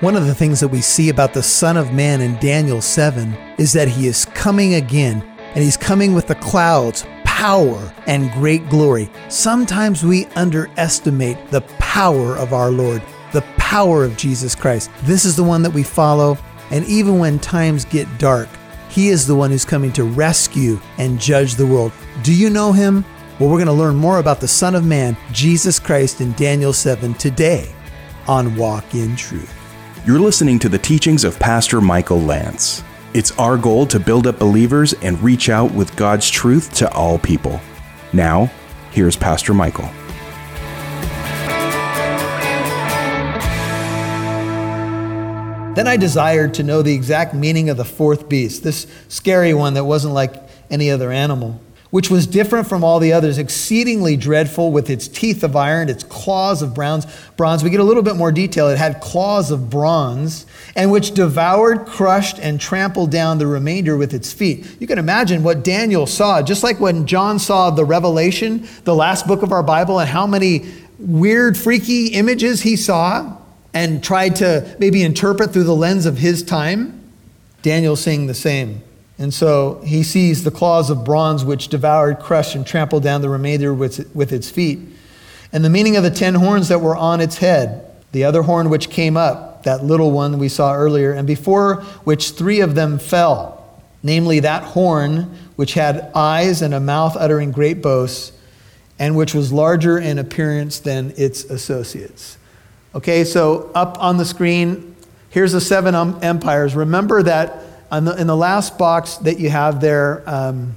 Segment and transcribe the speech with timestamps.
[0.00, 3.32] One of the things that we see about the Son of Man in Daniel 7
[3.58, 5.22] is that he is coming again,
[5.54, 9.08] and he's coming with the clouds, power, and great glory.
[9.28, 13.02] Sometimes we underestimate the power of our Lord,
[13.32, 14.90] the power of Jesus Christ.
[15.04, 16.36] This is the one that we follow,
[16.72, 18.48] and even when times get dark,
[18.90, 21.92] he is the one who's coming to rescue and judge the world.
[22.24, 23.04] Do you know him?
[23.38, 26.72] Well, we're going to learn more about the Son of Man, Jesus Christ, in Daniel
[26.72, 27.72] 7 today
[28.26, 29.63] on Walk in Truth.
[30.06, 32.84] You're listening to the teachings of Pastor Michael Lance.
[33.14, 37.18] It's our goal to build up believers and reach out with God's truth to all
[37.18, 37.58] people.
[38.12, 38.52] Now,
[38.90, 39.88] here's Pastor Michael.
[45.74, 49.72] Then I desired to know the exact meaning of the fourth beast, this scary one
[49.72, 50.34] that wasn't like
[50.68, 51.58] any other animal
[51.94, 56.02] which was different from all the others, exceedingly dreadful with its teeth of iron, its
[56.02, 57.06] claws of bronze.
[57.62, 58.68] We get a little bit more detail.
[58.68, 60.44] It had claws of bronze,
[60.74, 64.66] and which devoured, crushed, and trampled down the remainder with its feet.
[64.80, 69.28] You can imagine what Daniel saw, just like when John saw the Revelation, the last
[69.28, 70.64] book of our Bible, and how many
[70.98, 73.36] weird, freaky images he saw
[73.72, 77.00] and tried to maybe interpret through the lens of his time.
[77.62, 78.82] Daniel seeing the same.
[79.18, 83.28] And so he sees the claws of bronze which devoured, crushed, and trampled down the
[83.28, 84.80] remainder with, with its feet.
[85.52, 88.70] And the meaning of the ten horns that were on its head, the other horn
[88.70, 92.98] which came up, that little one we saw earlier, and before which three of them
[92.98, 98.32] fell, namely that horn which had eyes and a mouth uttering great boasts,
[98.98, 102.36] and which was larger in appearance than its associates.
[102.94, 104.94] Okay, so up on the screen,
[105.30, 106.74] here's the seven um, empires.
[106.76, 110.74] Remember that the, in the last box that you have there, um,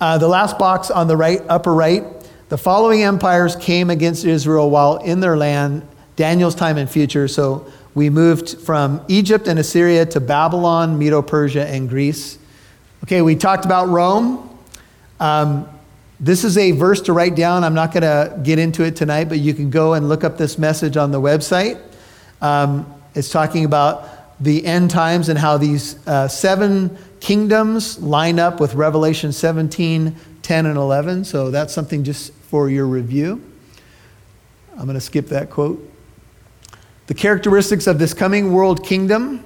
[0.00, 2.04] uh, the last box on the right, upper right,
[2.48, 7.28] the following empires came against Israel while in their land, Daniel's time and future.
[7.28, 12.38] So we moved from Egypt and Assyria to Babylon, Medo Persia, and Greece.
[13.04, 14.48] Okay, we talked about Rome.
[15.20, 15.68] Um,
[16.20, 17.64] this is a verse to write down.
[17.64, 20.38] I'm not going to get into it tonight, but you can go and look up
[20.38, 21.80] this message on the website.
[22.40, 24.08] Um, it's talking about
[24.40, 30.66] the end times and how these uh, seven kingdoms line up with Revelation 17, 10,
[30.66, 31.24] and 11.
[31.24, 33.42] So that's something just for your review.
[34.72, 35.84] I'm going to skip that quote.
[37.08, 39.44] The characteristics of this coming world kingdom.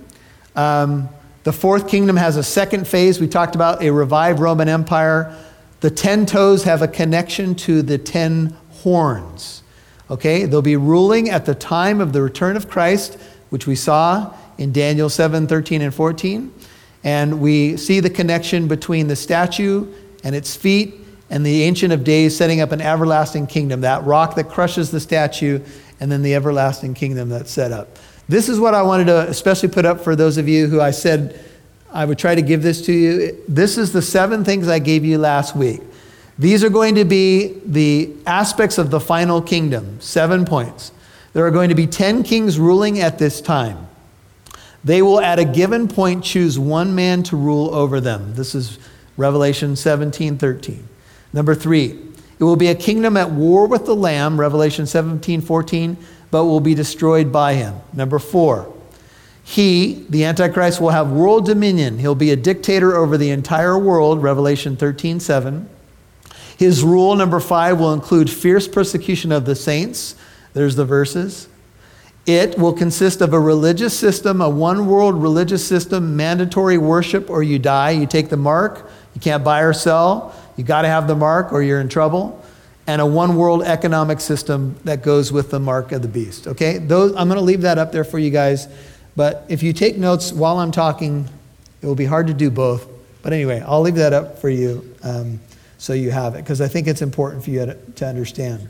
[0.54, 1.08] Um,
[1.44, 3.20] the fourth kingdom has a second phase.
[3.20, 5.36] We talked about a revived Roman Empire.
[5.80, 9.62] The ten toes have a connection to the ten horns.
[10.10, 13.14] Okay, they'll be ruling at the time of the return of Christ,
[13.48, 16.52] which we saw in Daniel 7 13 and 14.
[17.04, 19.92] And we see the connection between the statue
[20.22, 20.94] and its feet
[21.30, 25.00] and the Ancient of Days setting up an everlasting kingdom, that rock that crushes the
[25.00, 25.60] statue,
[25.98, 27.98] and then the everlasting kingdom that's set up.
[28.28, 30.90] This is what I wanted to especially put up for those of you who I
[30.90, 31.44] said
[31.92, 33.42] I would try to give this to you.
[33.48, 35.80] This is the seven things I gave you last week.
[36.38, 40.92] These are going to be the aspects of the final kingdom, seven points.
[41.34, 43.88] There are going to be 10 kings ruling at this time.
[44.84, 48.34] They will at a given point choose one man to rule over them.
[48.34, 48.78] This is
[49.16, 50.88] Revelation 17 13.
[51.32, 51.98] Number three,
[52.38, 55.96] it will be a kingdom at war with the Lamb, Revelation 17 14,
[56.30, 57.76] but will be destroyed by him.
[57.92, 58.72] Number four,
[59.44, 61.98] he, the Antichrist, will have world dominion.
[61.98, 65.68] He'll be a dictator over the entire world, Revelation 13 7.
[66.56, 70.14] His rule, number five, will include fierce persecution of the saints.
[70.52, 71.48] There's the verses.
[72.24, 77.42] It will consist of a religious system, a one world religious system, mandatory worship or
[77.42, 77.90] you die.
[77.90, 81.52] You take the mark, you can't buy or sell, you got to have the mark
[81.52, 82.40] or you're in trouble.
[82.86, 86.46] And a one world economic system that goes with the mark of the beast.
[86.46, 86.78] Okay?
[86.78, 88.68] Those, I'm going to leave that up there for you guys.
[89.14, 91.28] But if you take notes while I'm talking,
[91.80, 92.88] it will be hard to do both.
[93.22, 95.40] But anyway, I'll leave that up for you um,
[95.78, 98.68] so you have it, because I think it's important for you to, to understand.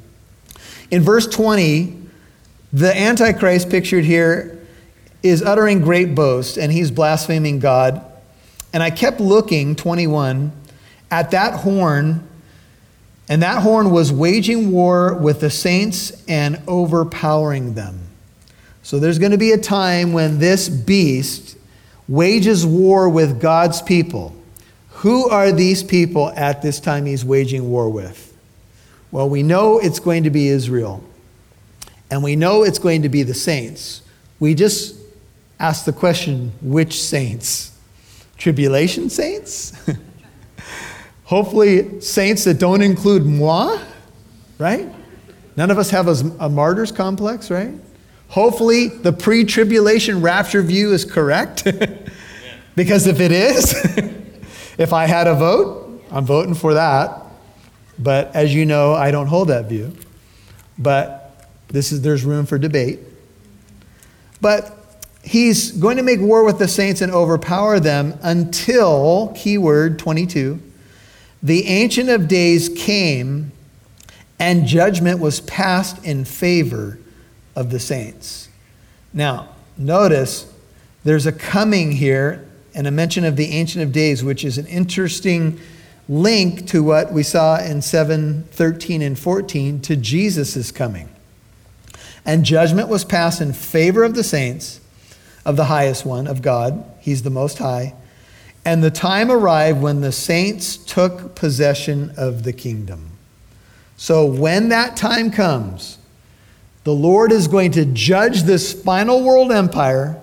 [0.91, 2.02] In verse 20,
[2.73, 4.59] the Antichrist pictured here
[5.23, 8.05] is uttering great boast and he's blaspheming God.
[8.73, 10.53] And I kept looking, 21,
[11.11, 12.27] at that horn,
[13.29, 18.01] and that horn was waging war with the saints and overpowering them.
[18.83, 21.57] So there's going to be a time when this beast
[22.09, 24.35] wages war with God's people.
[24.89, 28.37] Who are these people at this time he's waging war with?
[29.11, 31.05] Well, we know it's going to be Israel
[32.13, 34.03] and we know it's going to be the saints.
[34.39, 34.97] We just
[35.59, 37.75] ask the question which saints?
[38.37, 39.73] Tribulation saints?
[41.25, 43.81] Hopefully, saints that don't include moi,
[44.59, 44.93] right?
[45.57, 47.73] None of us have a, a martyr's complex, right?
[48.29, 51.67] Hopefully, the pre tribulation rapture view is correct.
[52.77, 53.73] because if it is,
[54.77, 57.23] if I had a vote, I'm voting for that.
[57.99, 59.97] But as you know, I don't hold that view.
[60.79, 61.22] But
[61.73, 63.01] this is, there's room for debate.
[64.41, 64.77] But
[65.25, 70.61] he's going to make war with the saints and overpower them until, keyword 22,
[71.43, 73.51] the Ancient of Days came
[74.39, 76.99] and judgment was passed in favor
[77.57, 78.49] of the saints.
[79.13, 80.53] Now, notice
[81.05, 84.67] there's a coming here and a mention of the Ancient of Days, which is an
[84.67, 85.61] interesting
[86.09, 91.09] link to what we saw in 7 13 and 14 to Jesus' coming.
[92.25, 94.81] And judgment was passed in favor of the saints
[95.45, 96.85] of the highest one, of God.
[97.01, 97.95] He's the most high.
[98.65, 103.11] And the time arrived when the saints took possession of the kingdom.
[103.97, 105.99] So when that time comes,
[106.85, 110.21] the Lord is going to judge this final world empire,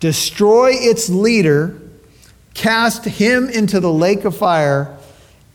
[0.00, 1.80] destroy its leader,
[2.54, 4.96] cast him into the lake of fire,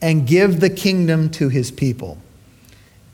[0.01, 2.17] and give the kingdom to his people.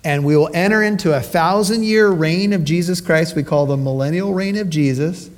[0.05, 3.75] And we will enter into a thousand year reign of Jesus Christ, we call the
[3.75, 5.29] millennial reign of Jesus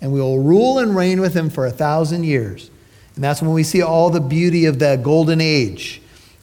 [0.00, 2.70] and we will rule and reign with him for a thousand years.
[3.14, 6.02] And that's when we see all the beauty of that golden age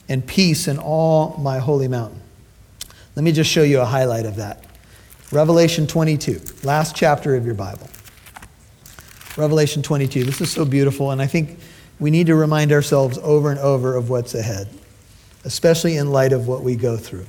[0.10, 2.20] and peace in all my holy mountain.
[3.16, 4.66] Let me just show you a highlight of that.
[5.32, 7.88] Revelation 22, last chapter of your Bible.
[9.38, 10.24] Revelation 22.
[10.24, 11.58] This is so beautiful, and I think
[12.00, 14.68] we need to remind ourselves over and over of what's ahead,
[15.44, 17.26] especially in light of what we go through,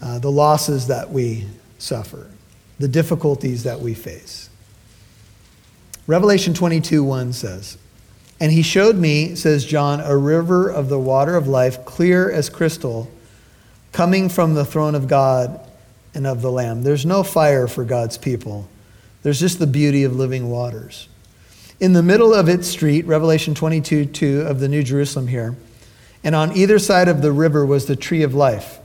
[0.00, 1.46] uh, the losses that we
[1.78, 2.30] suffer,
[2.78, 4.50] the difficulties that we face.
[6.10, 7.78] Revelation 22 1 says,
[8.40, 12.50] And he showed me, says John, a river of the water of life, clear as
[12.50, 13.08] crystal,
[13.92, 15.60] coming from the throne of God
[16.12, 16.82] and of the Lamb.
[16.82, 18.68] There's no fire for God's people,
[19.22, 21.06] there's just the beauty of living waters.
[21.78, 25.54] In the middle of its street, Revelation 22 2 of the New Jerusalem here,
[26.24, 28.79] and on either side of the river was the tree of life,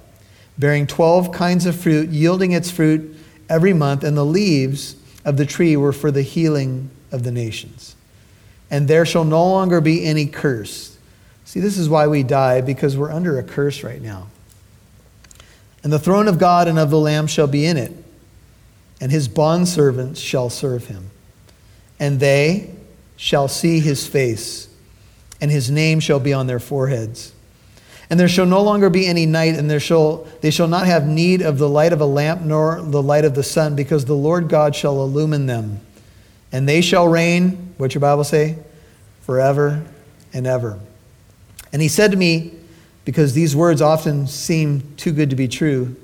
[0.57, 3.15] bearing 12 kinds of fruit, yielding its fruit
[3.49, 7.95] every month, and the leaves of the tree were for the healing of the nations.
[8.71, 10.97] And there shall no longer be any curse.
[11.43, 14.27] See, this is why we die, because we're under a curse right now.
[15.83, 17.91] And the throne of God and of the Lamb shall be in it,
[18.99, 21.11] and his bondservants shall serve him.
[21.99, 22.73] And they
[23.17, 24.67] shall see his face,
[25.39, 27.33] and his name shall be on their foreheads.
[28.09, 31.07] And there shall no longer be any night, and there shall, they shall not have
[31.07, 34.15] need of the light of a lamp nor the light of the sun, because the
[34.15, 35.81] Lord God shall illumine them
[36.55, 38.55] and they shall reign, what your Bible say?
[39.23, 39.83] Forever
[40.33, 40.79] and ever.
[41.73, 42.53] And he said to me,
[43.03, 45.97] because these words often seem too good to be true,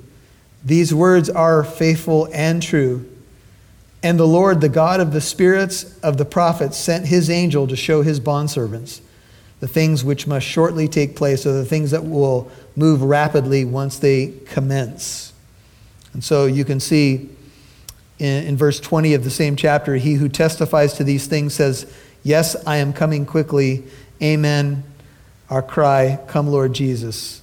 [0.62, 3.10] these words are faithful and true.
[4.04, 7.78] And the Lord, the God of the spirits of the prophets, sent his angel to
[7.78, 9.00] show his bondservants
[9.62, 14.00] the things which must shortly take place, are the things that will move rapidly once
[14.00, 15.32] they commence.
[16.14, 17.30] And so you can see
[18.18, 21.92] in, in verse 20 of the same chapter, he who testifies to these things says,
[22.24, 23.84] Yes, I am coming quickly.
[24.22, 24.84] Amen.
[25.50, 27.42] Our cry, Come, Lord Jesus.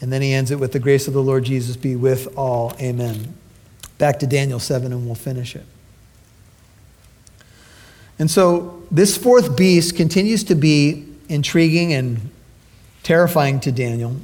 [0.00, 2.74] And then he ends it with the grace of the Lord Jesus be with all.
[2.80, 3.34] Amen.
[3.96, 5.64] Back to Daniel 7, and we'll finish it.
[8.18, 12.30] And so this fourth beast continues to be intriguing and
[13.02, 14.16] terrifying to Daniel.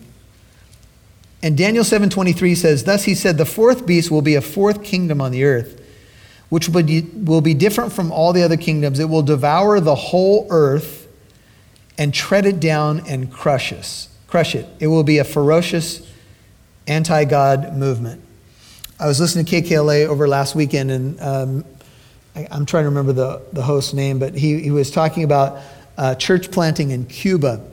[1.43, 5.21] And Daniel 7:23 says, "Thus he said, the fourth beast will be a fourth kingdom
[5.21, 5.81] on the earth,
[6.49, 8.99] which will be different from all the other kingdoms.
[8.99, 11.09] It will devour the whole earth
[11.99, 14.67] and tread it down and crush us, crush it.
[14.79, 16.03] It will be a ferocious
[16.87, 18.21] anti-God movement."
[19.03, 21.65] I was listening to KKLA over last weekend, and um,
[22.37, 25.59] I, am trying to remember the, the host's name, but he, he was talking about
[25.97, 27.65] uh, church planting in Cuba.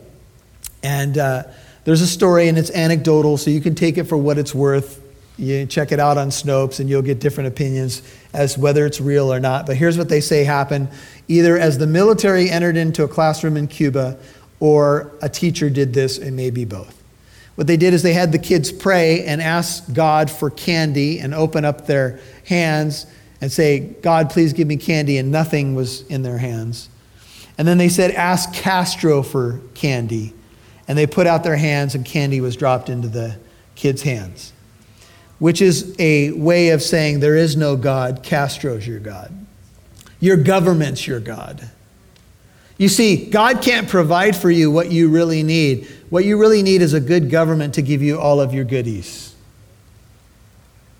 [0.83, 1.43] And uh,
[1.83, 5.03] there's a story, and it's anecdotal, so you can take it for what it's worth.
[5.37, 8.01] You check it out on Snopes, and you'll get different opinions
[8.33, 9.65] as whether it's real or not.
[9.65, 10.89] But here's what they say happened
[11.27, 14.17] either as the military entered into a classroom in Cuba,
[14.59, 17.01] or a teacher did this, and maybe both.
[17.55, 21.33] What they did is they had the kids pray and ask God for candy and
[21.33, 23.05] open up their hands
[23.41, 26.89] and say, God, please give me candy, and nothing was in their hands.
[27.59, 30.33] And then they said, Ask Castro for candy.
[30.87, 33.37] And they put out their hands, and candy was dropped into the
[33.75, 34.53] kids' hands
[35.39, 39.33] which is a way of saying there is no God, Castro's your God.
[40.19, 41.69] Your government's your God.
[42.77, 45.87] You see, God can't provide for you what you really need.
[46.09, 49.33] What you really need is a good government to give you all of your goodies.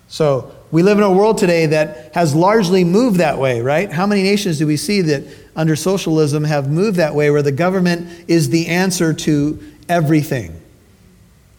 [0.08, 3.92] So, We live in a world today that has largely moved that way, right?
[3.92, 5.24] How many nations do we see that
[5.56, 10.60] under socialism have moved that way where the government is the answer to everything?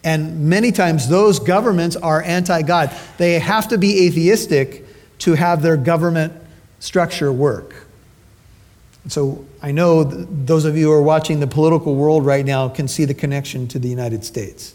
[0.05, 2.95] And many times those governments are anti God.
[3.19, 4.87] They have to be atheistic
[5.21, 6.33] to have their government
[6.79, 7.87] structure work.
[9.09, 12.89] So I know those of you who are watching the political world right now can
[12.89, 14.75] see the connection to the United States.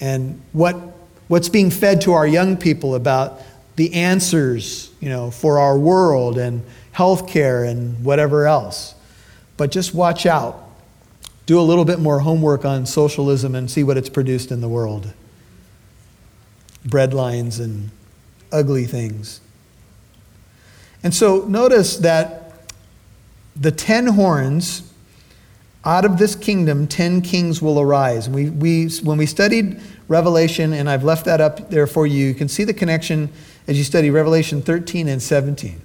[0.00, 0.76] And what,
[1.28, 3.40] what's being fed to our young people about
[3.76, 8.94] the answers, you know, for our world and healthcare and whatever else.
[9.56, 10.64] But just watch out.
[11.46, 14.68] Do a little bit more homework on socialism and see what it's produced in the
[14.68, 15.12] world.
[16.86, 17.90] Breadlines and
[18.50, 19.40] ugly things.
[21.02, 22.64] And so notice that
[23.54, 24.92] the ten horns,
[25.88, 28.28] out of this kingdom, ten kings will arise.
[28.28, 32.34] We, we, when we studied Revelation, and I've left that up there for you, you
[32.34, 33.30] can see the connection
[33.66, 35.80] as you study Revelation 13 and 17.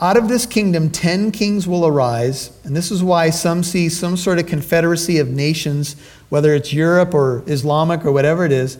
[0.00, 4.16] Out of this kingdom, ten kings will arise, and this is why some see some
[4.16, 5.96] sort of confederacy of nations,
[6.28, 8.78] whether it's Europe or Islamic or whatever it is,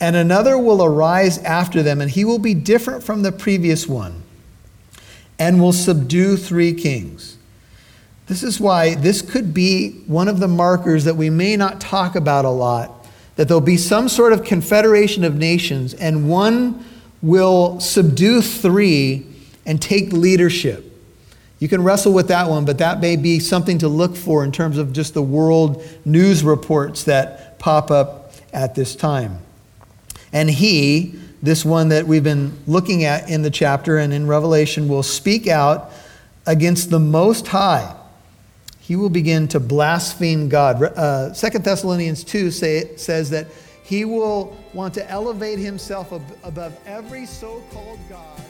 [0.00, 4.22] and another will arise after them, and he will be different from the previous one
[5.38, 7.35] and will subdue three kings.
[8.26, 12.16] This is why this could be one of the markers that we may not talk
[12.16, 12.96] about a lot
[13.36, 16.84] that there'll be some sort of confederation of nations, and one
[17.22, 19.26] will subdue three
[19.64, 20.84] and take leadership.
[21.58, 24.52] You can wrestle with that one, but that may be something to look for in
[24.52, 29.38] terms of just the world news reports that pop up at this time.
[30.32, 34.88] And he, this one that we've been looking at in the chapter and in Revelation,
[34.88, 35.92] will speak out
[36.46, 37.95] against the Most High.
[38.86, 40.80] He will begin to blaspheme God.
[40.80, 43.48] Uh, 2 Thessalonians 2 say, says that
[43.82, 48.40] he will want to elevate himself ab- above every so called God.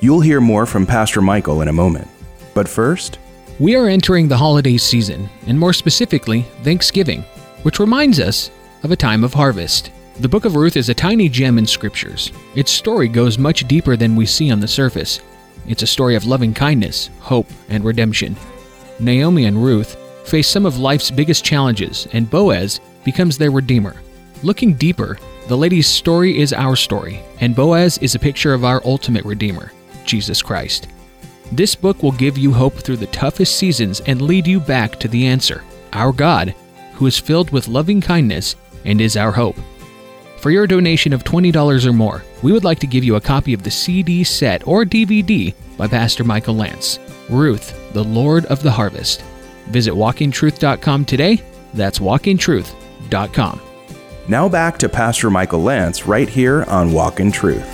[0.00, 2.08] You'll hear more from Pastor Michael in a moment.
[2.52, 3.20] But first,
[3.60, 7.22] we are entering the holiday season, and more specifically, Thanksgiving,
[7.62, 8.50] which reminds us
[8.82, 9.92] of a time of harvest.
[10.18, 12.32] The book of Ruth is a tiny gem in scriptures.
[12.56, 15.20] Its story goes much deeper than we see on the surface.
[15.66, 18.36] It's a story of loving kindness, hope, and redemption.
[19.00, 23.96] Naomi and Ruth face some of life's biggest challenges, and Boaz becomes their redeemer.
[24.42, 25.18] Looking deeper,
[25.48, 29.72] the lady's story is our story, and Boaz is a picture of our ultimate redeemer,
[30.04, 30.88] Jesus Christ.
[31.52, 35.08] This book will give you hope through the toughest seasons and lead you back to
[35.08, 36.54] the answer, our God,
[36.94, 39.56] who is filled with loving kindness and is our hope.
[40.44, 43.54] For your donation of $20 or more, we would like to give you a copy
[43.54, 46.98] of the CD set or DVD by Pastor Michael Lance,
[47.30, 49.22] Ruth, the Lord of the Harvest.
[49.68, 51.42] Visit walkintruth.com today.
[51.72, 53.60] That's walkintruth.com.
[54.28, 57.64] Now back to Pastor Michael Lance right here on Walk in Truth.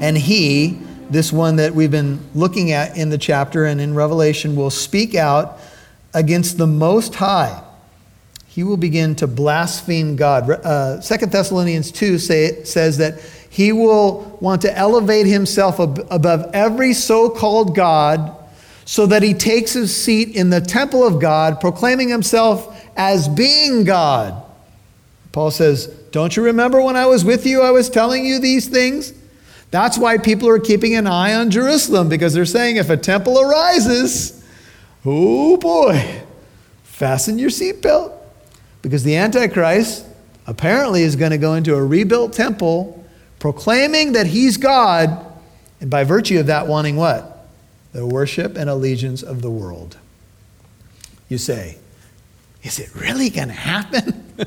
[0.00, 0.78] And he,
[1.10, 5.14] this one that we've been looking at in the chapter and in Revelation, will speak
[5.14, 5.58] out
[6.14, 7.64] against the Most High
[8.58, 10.50] he will begin to blaspheme God.
[10.50, 16.50] Uh, 2 Thessalonians 2 say, says that he will want to elevate himself ab- above
[16.52, 18.36] every so called God
[18.84, 23.84] so that he takes his seat in the temple of God, proclaiming himself as being
[23.84, 24.42] God.
[25.30, 28.66] Paul says, Don't you remember when I was with you, I was telling you these
[28.66, 29.12] things?
[29.70, 33.40] That's why people are keeping an eye on Jerusalem, because they're saying if a temple
[33.40, 34.44] arises,
[35.04, 36.24] oh boy,
[36.82, 38.17] fasten your seatbelt.
[38.82, 40.06] Because the Antichrist
[40.46, 43.04] apparently is going to go into a rebuilt temple
[43.38, 45.24] proclaiming that he's God,
[45.80, 47.46] and by virtue of that, wanting what?
[47.92, 49.96] The worship and allegiance of the world.
[51.28, 51.78] You say,
[52.62, 54.24] is it really going to happen?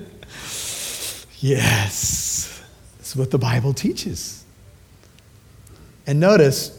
[1.40, 2.62] yes.
[2.98, 4.44] This is what the Bible teaches.
[6.06, 6.78] And notice,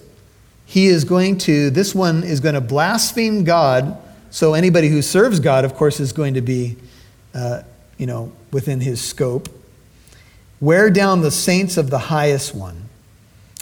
[0.67, 3.97] he is going to, this one is going to blaspheme God.
[4.31, 6.77] So anybody who serves God, of course, is going to be
[7.35, 7.63] uh,
[7.99, 9.49] you know, within his scope.
[10.61, 12.89] Wear down the saints of the highest one,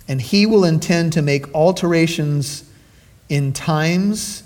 [0.07, 2.65] and he will intend to make alterations
[3.29, 4.43] in times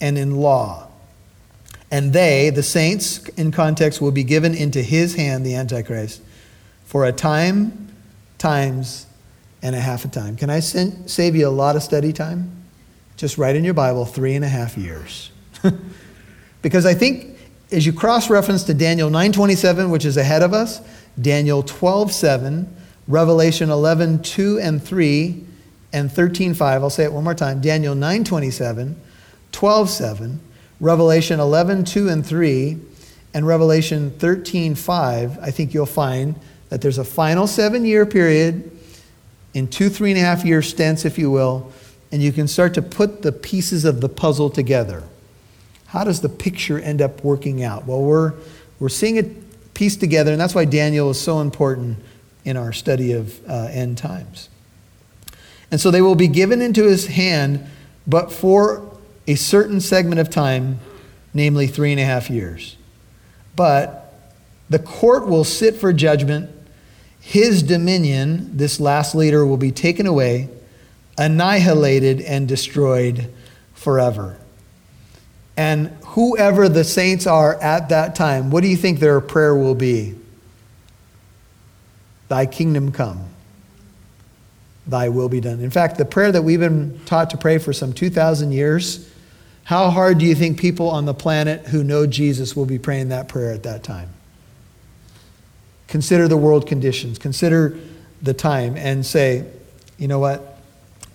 [0.00, 0.88] and in law.
[1.90, 6.22] And they, the saints in context, will be given into his hand, the Antichrist,
[6.84, 7.88] for a time,
[8.38, 9.06] times,
[9.62, 10.36] and a half a time.
[10.36, 12.50] Can I save you a lot of study time?
[13.16, 15.30] Just write in your Bible three and a half years.
[16.62, 17.36] because I think
[17.72, 20.80] as you cross reference to Daniel 9:27, which is ahead of us,
[21.20, 22.66] Daniel 12:7,
[23.06, 25.44] Revelation 11, 2 and 3,
[25.92, 26.82] and 13, 5.
[26.82, 27.60] I'll say it one more time.
[27.60, 28.96] Daniel 9:27,
[29.52, 30.38] 12:7,
[30.80, 32.78] Revelation 11, 2 and 3,
[33.34, 36.34] and Revelation 13 5, I think you'll find
[36.68, 38.70] that there's a final seven year period
[39.54, 41.70] in two, three and a half year stints, if you will,
[42.12, 45.02] and you can start to put the pieces of the puzzle together.
[45.90, 47.84] How does the picture end up working out?
[47.84, 48.34] Well, we're,
[48.78, 51.98] we're seeing it pieced together, and that's why Daniel is so important
[52.44, 54.48] in our study of uh, end times.
[55.68, 57.66] And so they will be given into his hand,
[58.06, 58.88] but for
[59.26, 60.78] a certain segment of time,
[61.34, 62.76] namely three and a half years.
[63.56, 64.14] But
[64.68, 66.50] the court will sit for judgment.
[67.20, 70.50] His dominion, this last leader, will be taken away,
[71.18, 73.28] annihilated, and destroyed
[73.74, 74.39] forever.
[75.60, 79.74] And whoever the saints are at that time, what do you think their prayer will
[79.74, 80.14] be?
[82.28, 83.26] Thy kingdom come,
[84.86, 85.60] thy will be done.
[85.60, 89.06] In fact, the prayer that we've been taught to pray for some 2,000 years
[89.64, 93.10] how hard do you think people on the planet who know Jesus will be praying
[93.10, 94.08] that prayer at that time?
[95.88, 97.78] Consider the world conditions, consider
[98.22, 99.44] the time, and say,
[99.98, 100.58] you know what?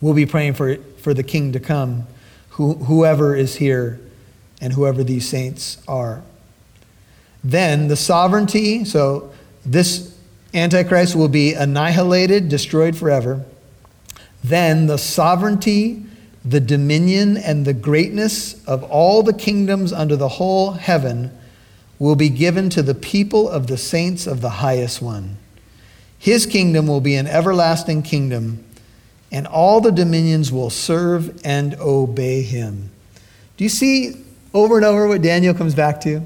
[0.01, 2.05] We'll be praying for, for the king to come,
[2.49, 3.99] who, whoever is here
[4.61, 6.23] and whoever these saints are.
[7.43, 9.31] Then the sovereignty, so
[9.65, 10.17] this
[10.53, 13.45] Antichrist will be annihilated, destroyed forever.
[14.43, 16.05] Then the sovereignty
[16.45, 21.35] the dominion and the greatness of all the kingdoms under the whole heaven
[21.97, 25.37] will be given to the people of the saints of the highest one.
[26.19, 28.63] His kingdom will be an everlasting kingdom,
[29.31, 32.91] and all the dominions will serve and obey him.
[33.57, 34.24] Do you see
[34.55, 36.21] over and over what Daniel comes back to?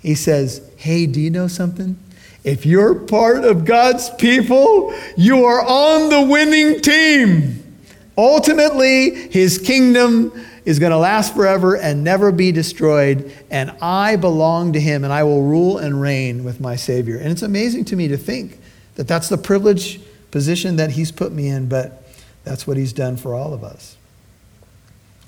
[0.00, 1.96] He says, Hey, do you know something?
[2.42, 7.62] If you're part of God's people, you are on the winning team.
[8.18, 10.32] Ultimately, his kingdom
[10.64, 15.12] is going to last forever and never be destroyed, and I belong to him, and
[15.12, 17.18] I will rule and reign with my Savior.
[17.18, 18.58] And it's amazing to me to think
[18.96, 22.02] that that's the privileged position that he's put me in, but
[22.44, 23.96] that's what he's done for all of us.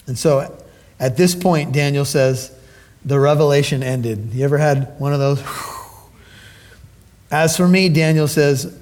[0.07, 0.62] And so
[1.03, 2.57] at this point, Daniel says,
[3.05, 4.33] the revelation ended.
[4.33, 5.43] You ever had one of those?
[7.33, 8.79] As for me, Daniel says,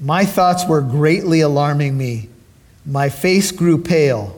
[0.00, 2.28] my thoughts were greatly alarming me.
[2.84, 4.36] My face grew pale,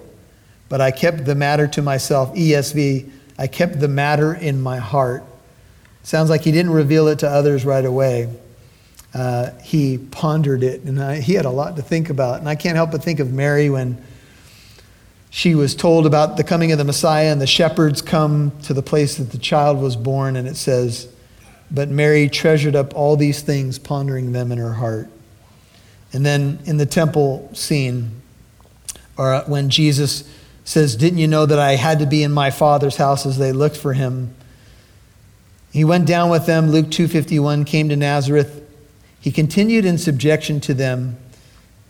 [0.68, 2.34] but I kept the matter to myself.
[2.34, 5.24] ESV, I kept the matter in my heart.
[6.02, 8.28] Sounds like he didn't reveal it to others right away.
[9.14, 12.40] Uh, he pondered it, and I, he had a lot to think about.
[12.40, 14.04] And I can't help but think of Mary when
[15.36, 18.80] she was told about the coming of the Messiah, and the shepherds come to the
[18.80, 21.08] place that the child was born, and it says,
[21.70, 25.10] But Mary treasured up all these things, pondering them in her heart.
[26.10, 28.22] And then in the temple scene,
[29.18, 30.26] or uh, when Jesus
[30.64, 33.52] says, Didn't you know that I had to be in my Father's house as they
[33.52, 34.34] looked for him?
[35.70, 38.62] He went down with them, Luke 2:51, came to Nazareth.
[39.20, 41.18] He continued in subjection to them,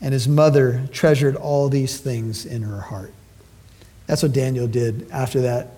[0.00, 3.12] and his mother treasured all these things in her heart.
[4.06, 5.70] That's what Daniel did after that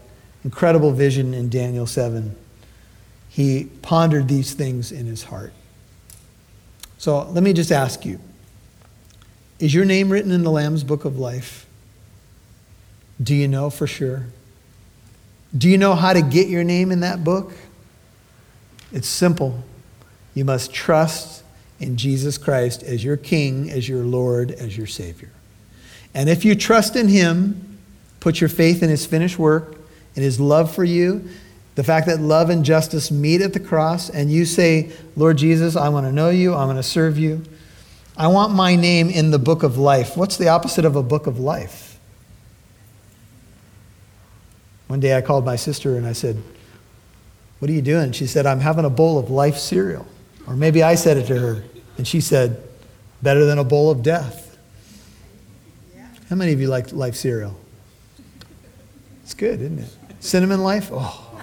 [0.45, 2.35] incredible vision in Daniel 7.
[3.29, 5.53] He pondered these things in his heart.
[6.99, 8.21] So let me just ask you
[9.59, 11.67] is your name written in the Lamb's book of life?
[13.21, 14.27] Do you know for sure?
[15.57, 17.53] Do you know how to get your name in that book?
[18.93, 19.65] It's simple.
[20.35, 21.43] You must trust
[21.81, 25.31] in Jesus Christ as your King, as your Lord, as your Savior.
[26.15, 27.68] And if you trust in Him,
[28.21, 29.77] put your faith in His finished work,
[30.15, 31.29] in His love for you,
[31.79, 35.77] the fact that love and justice meet at the cross, and you say, Lord Jesus,
[35.77, 37.45] I want to know you, I want to serve you.
[38.17, 40.17] I want my name in the book of life.
[40.17, 42.01] What's the opposite of a book of life?
[44.89, 46.43] One day I called my sister and I said,
[47.61, 48.11] What are you doing?
[48.11, 50.05] She said, I'm having a bowl of life cereal.
[50.49, 51.63] Or maybe I said it to her,
[51.97, 52.61] and she said,
[53.23, 54.59] Better than a bowl of death.
[56.29, 57.57] How many of you like life cereal?
[59.29, 59.91] It's good, isn't it?
[60.21, 60.89] Cinnamon life?
[60.91, 61.43] Oh.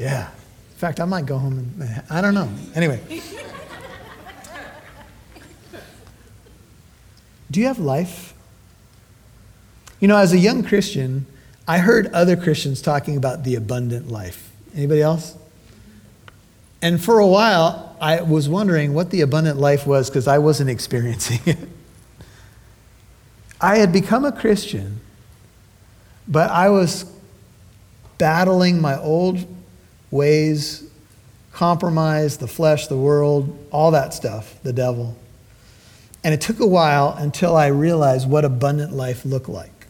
[0.00, 0.30] Yeah.
[0.30, 2.50] In fact, I might go home and, I don't know.
[2.74, 3.00] Anyway.
[7.52, 8.34] Do you have life?
[10.00, 11.24] You know, as a young Christian,
[11.68, 14.50] I heard other Christians talking about the abundant life.
[14.74, 15.36] Anybody else?
[16.82, 20.68] And for a while, I was wondering what the abundant life was because I wasn't
[20.78, 21.58] experiencing it.
[23.60, 24.98] I had become a Christian,
[26.26, 27.04] but I was
[28.18, 29.46] battling my old
[30.10, 30.84] ways,
[31.52, 35.16] compromise, the flesh, the world, all that stuff, the devil.
[36.22, 39.86] And it took a while until I realized what abundant life looked like.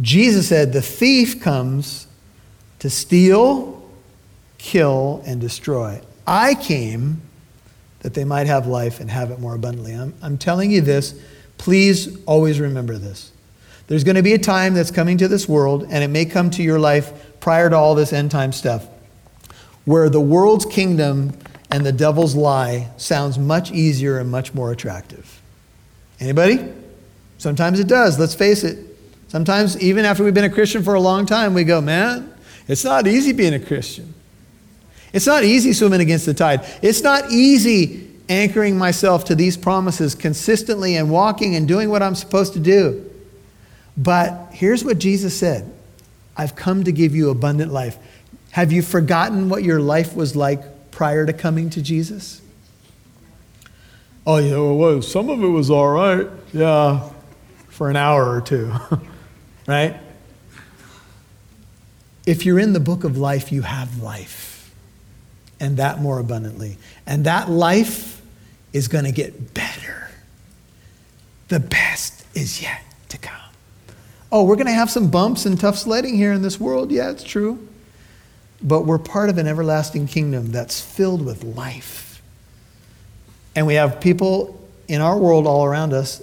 [0.00, 2.06] Jesus said, The thief comes
[2.78, 3.86] to steal,
[4.58, 6.00] kill, and destroy.
[6.26, 7.22] I came
[8.00, 9.92] that they might have life and have it more abundantly.
[9.92, 11.20] I'm, I'm telling you this.
[11.58, 13.32] Please always remember this.
[13.86, 16.50] There's going to be a time that's coming to this world, and it may come
[16.50, 18.86] to your life prior to all this end time stuff,
[19.84, 21.32] where the world's kingdom
[21.70, 25.40] and the devil's lie sounds much easier and much more attractive.
[26.18, 26.72] Anybody?
[27.38, 28.78] Sometimes it does, let's face it.
[29.28, 32.32] Sometimes, even after we've been a Christian for a long time, we go, man,
[32.68, 34.14] it's not easy being a Christian.
[35.12, 36.66] It's not easy swimming against the tide.
[36.82, 42.14] It's not easy anchoring myself to these promises consistently and walking and doing what I'm
[42.14, 43.05] supposed to do.
[43.96, 45.72] But here's what Jesus said
[46.36, 47.96] I've come to give you abundant life.
[48.50, 52.40] Have you forgotten what your life was like prior to coming to Jesus?
[54.26, 56.26] Oh, yeah, well, some of it was all right.
[56.52, 57.08] Yeah,
[57.68, 58.72] for an hour or two,
[59.68, 60.00] right?
[62.26, 64.74] If you're in the book of life, you have life,
[65.60, 66.76] and that more abundantly.
[67.06, 68.20] And that life
[68.72, 70.10] is going to get better.
[71.48, 73.45] The best is yet to come.
[74.30, 76.90] Oh, we're going to have some bumps and tough sledding here in this world.
[76.90, 77.66] Yeah, it's true.
[78.62, 82.22] But we're part of an everlasting kingdom that's filled with life.
[83.54, 86.22] And we have people in our world all around us,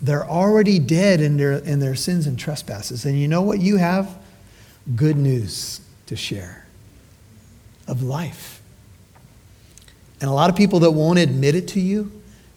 [0.00, 3.04] they're already dead in their, in their sins and trespasses.
[3.04, 4.16] And you know what you have?
[4.94, 6.66] Good news to share
[7.86, 8.60] of life.
[10.20, 12.10] And a lot of people that won't admit it to you,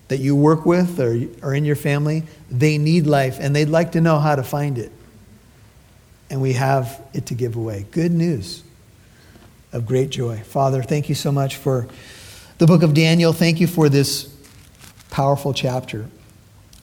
[0.09, 3.93] that you work with or are in your family, they need life and they'd like
[3.93, 4.91] to know how to find it.
[6.29, 7.85] And we have it to give away.
[7.91, 8.63] Good news
[9.71, 10.37] of great joy.
[10.37, 11.87] Father, thank you so much for
[12.57, 13.33] the book of Daniel.
[13.33, 14.35] Thank you for this
[15.11, 16.07] powerful chapter.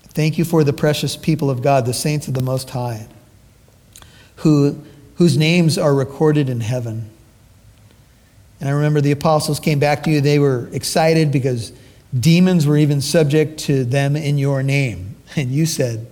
[0.08, 3.06] Thank you for the precious people of God, the saints of the Most High,
[4.36, 4.82] who,
[5.16, 7.10] whose names are recorded in heaven.
[8.60, 10.20] And I remember the apostles came back to you.
[10.20, 11.72] They were excited because
[12.18, 15.14] Demons were even subject to them in your name.
[15.34, 16.06] And you said,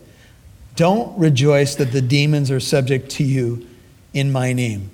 [0.77, 3.67] Don't rejoice that the demons are subject to you
[4.13, 4.91] in my name.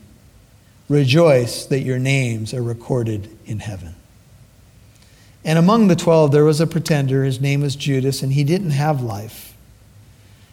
[0.88, 3.94] Rejoice that your names are recorded in heaven.
[5.44, 7.24] And among the twelve, there was a pretender.
[7.24, 9.54] His name was Judas, and he didn't have life.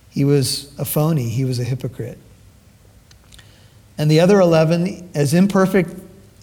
[0.10, 2.18] He was a phony, he was a hypocrite.
[3.98, 5.92] And the other 11, as imperfect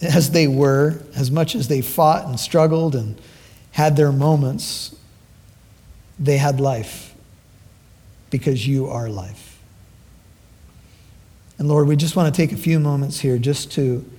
[0.01, 3.19] as they were, as much as they fought and struggled and
[3.75, 4.95] had their moments,
[6.17, 7.13] they had life
[8.29, 9.59] because you are life.
[11.57, 14.09] And Lord, we just want to take a few moments here just to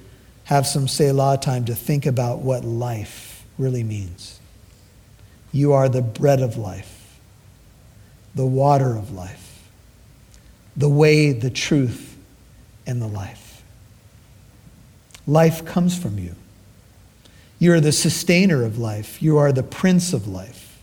[0.45, 4.41] have some Selah time to think about what life really means.
[5.53, 7.19] You are the bread of life,
[8.35, 9.71] the water of life,
[10.77, 12.15] the way, the truth,
[12.87, 13.63] and the life.
[15.27, 16.35] Life comes from you.
[17.59, 19.23] You are the sustainer of life.
[19.23, 20.79] You are the prince of life.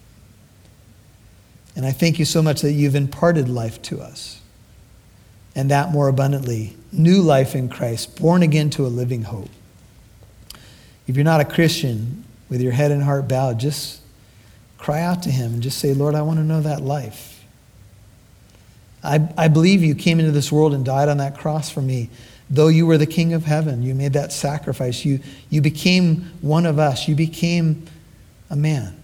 [1.76, 4.42] And I thank you so much that you've imparted life to us.
[5.56, 9.50] And that more abundantly, new life in Christ, born again to a living hope.
[11.08, 14.00] If you're not a Christian, with your head and heart bowed, just
[14.78, 17.44] cry out to Him and just say, Lord, I want to know that life.
[19.04, 22.12] I, I believe you came into this world and died on that cross for me
[22.54, 25.04] Though you were the king of heaven, you made that sacrifice.
[25.04, 27.08] You, you became one of us.
[27.08, 27.88] You became
[28.52, 28.96] a man.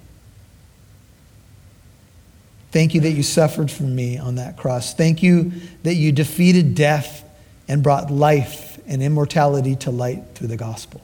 [2.71, 4.93] Thank you that you suffered for me on that cross.
[4.93, 7.27] Thank you that you defeated death
[7.67, 11.01] and brought life and immortality to light through the gospel.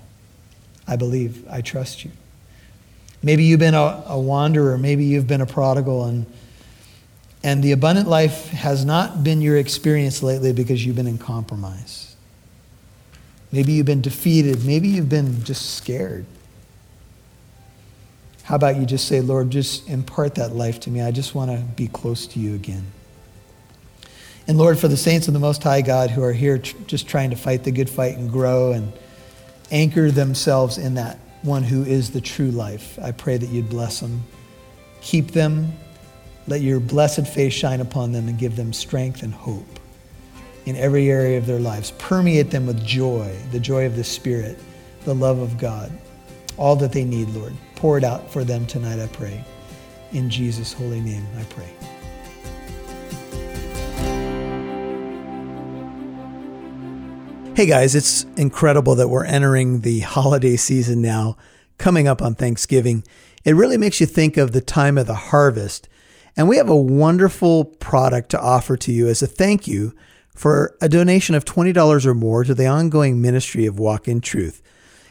[0.88, 1.48] I believe.
[1.50, 2.12] I trust you.
[3.24, 4.78] Maybe you've been a, a wanderer.
[4.78, 6.28] Maybe you've been a prodigal, and,
[7.44, 12.15] and the abundant life has not been your experience lately because you've been in compromise.
[13.56, 14.66] Maybe you've been defeated.
[14.66, 16.26] Maybe you've been just scared.
[18.44, 21.02] How about you just say, Lord, just impart that life to me.
[21.02, 22.84] I just want to be close to you again.
[24.46, 27.08] And Lord, for the saints of the Most High God who are here tr- just
[27.08, 28.92] trying to fight the good fight and grow and
[29.72, 34.02] anchor themselves in that one who is the true life, I pray that you'd bless
[34.02, 34.26] them.
[35.00, 35.72] Keep them.
[36.46, 39.75] Let your blessed face shine upon them and give them strength and hope
[40.66, 41.92] in every area of their lives.
[41.92, 44.58] Permeate them with joy, the joy of the Spirit,
[45.04, 45.92] the love of God.
[46.58, 47.54] All that they need, Lord.
[47.76, 49.44] Pour it out for them tonight, I pray.
[50.12, 51.70] In Jesus' holy name, I pray.
[57.56, 61.38] Hey guys, it's incredible that we're entering the holiday season now,
[61.78, 63.04] coming up on Thanksgiving.
[63.46, 65.88] It really makes you think of the time of the harvest.
[66.36, 69.94] And we have a wonderful product to offer to you as a thank you
[70.36, 74.62] for a donation of $20 or more to the ongoing ministry of Walk in Truth.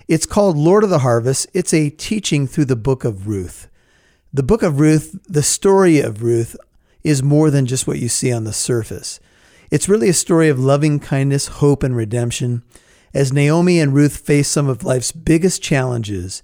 [0.07, 1.47] It's called Lord of the Harvest.
[1.55, 3.69] It's a teaching through the book of Ruth.
[4.33, 6.57] The book of Ruth, the story of Ruth,
[7.03, 9.19] is more than just what you see on the surface.
[9.71, 12.63] It's really a story of loving kindness, hope, and redemption
[13.15, 16.43] as Naomi and Ruth face some of life's biggest challenges,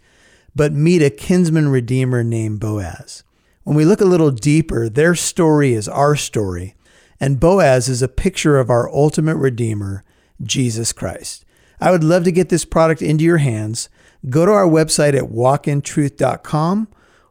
[0.55, 3.25] but meet a kinsman redeemer named Boaz.
[3.65, 6.75] When we look a little deeper, their story is our story,
[7.21, 10.03] and Boaz is a picture of our ultimate redeemer,
[10.43, 11.45] Jesus Christ.
[11.81, 13.89] I would love to get this product into your hands.
[14.29, 16.89] Go to our website at walkintruth.com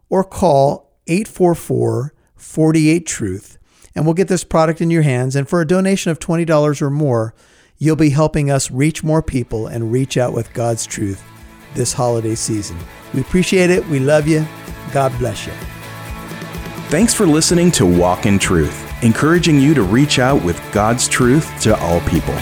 [0.10, 3.58] or call 844 48 Truth,
[3.93, 5.36] and we'll get this product in your hands.
[5.36, 7.34] And for a donation of $20 or more,
[7.78, 11.21] you'll be helping us reach more people and reach out with God's truth
[11.75, 12.78] this holiday season.
[13.13, 13.86] We appreciate it.
[13.88, 14.45] We love you.
[14.91, 15.79] God bless you.
[16.89, 21.62] Thanks for listening to Walk in Truth, encouraging you to reach out with God's truth
[21.62, 22.34] to all people.